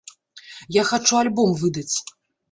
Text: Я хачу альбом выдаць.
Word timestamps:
Я 0.75 0.83
хачу 0.91 1.19
альбом 1.23 1.53
выдаць. 1.61 1.95